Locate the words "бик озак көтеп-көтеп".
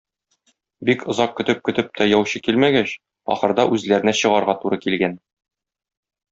0.89-1.91